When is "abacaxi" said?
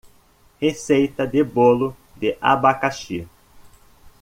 2.41-3.27